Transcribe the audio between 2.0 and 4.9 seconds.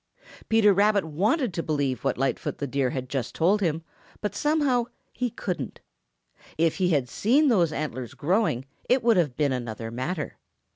what Lightfoot the Deer had just told him, but somehow